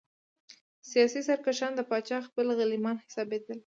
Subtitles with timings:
[0.89, 3.57] سیاسي سرکښان د پاچا خپل غلیمان حسابېدل.